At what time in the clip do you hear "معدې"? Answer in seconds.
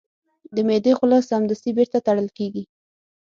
0.67-0.91